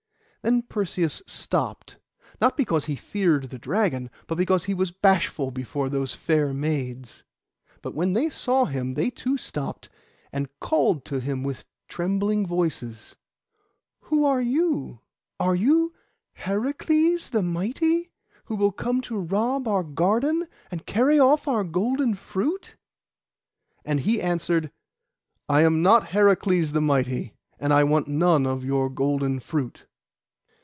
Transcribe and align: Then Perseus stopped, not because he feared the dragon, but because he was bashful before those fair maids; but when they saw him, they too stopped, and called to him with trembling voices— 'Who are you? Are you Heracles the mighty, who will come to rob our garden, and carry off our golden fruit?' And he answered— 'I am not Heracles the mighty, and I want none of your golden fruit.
Then 0.43 0.63
Perseus 0.63 1.21
stopped, 1.27 1.99
not 2.41 2.57
because 2.57 2.85
he 2.85 2.95
feared 2.95 3.51
the 3.51 3.59
dragon, 3.59 4.09
but 4.25 4.39
because 4.39 4.63
he 4.63 4.73
was 4.73 4.89
bashful 4.89 5.51
before 5.51 5.87
those 5.87 6.15
fair 6.15 6.51
maids; 6.51 7.23
but 7.83 7.93
when 7.93 8.13
they 8.13 8.27
saw 8.27 8.65
him, 8.65 8.95
they 8.95 9.11
too 9.11 9.37
stopped, 9.37 9.89
and 10.33 10.49
called 10.59 11.05
to 11.05 11.19
him 11.19 11.43
with 11.43 11.65
trembling 11.87 12.43
voices— 12.47 13.15
'Who 14.05 14.25
are 14.25 14.41
you? 14.41 15.01
Are 15.39 15.53
you 15.53 15.93
Heracles 16.33 17.29
the 17.29 17.43
mighty, 17.43 18.09
who 18.45 18.55
will 18.55 18.71
come 18.71 18.99
to 19.01 19.19
rob 19.19 19.67
our 19.67 19.83
garden, 19.83 20.47
and 20.71 20.87
carry 20.87 21.19
off 21.19 21.47
our 21.47 21.63
golden 21.63 22.15
fruit?' 22.15 22.75
And 23.85 23.99
he 23.99 24.19
answered— 24.19 24.71
'I 25.47 25.61
am 25.61 25.81
not 25.83 26.07
Heracles 26.07 26.71
the 26.71 26.81
mighty, 26.81 27.35
and 27.59 27.71
I 27.71 27.83
want 27.83 28.07
none 28.07 28.47
of 28.47 28.65
your 28.65 28.89
golden 28.89 29.39
fruit. 29.39 29.85